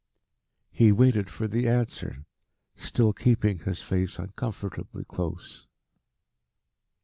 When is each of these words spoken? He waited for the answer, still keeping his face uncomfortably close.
He 0.71 0.91
waited 0.91 1.29
for 1.29 1.47
the 1.47 1.67
answer, 1.67 2.25
still 2.75 3.13
keeping 3.13 3.59
his 3.59 3.83
face 3.83 4.17
uncomfortably 4.17 5.03
close. 5.05 5.67